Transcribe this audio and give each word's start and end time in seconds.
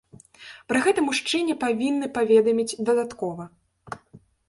Пра 0.71 0.81
гэта 0.87 1.03
мужчыне 1.09 1.53
павінны 1.65 2.07
паведаміць 2.17 2.77
дадаткова. 2.91 3.43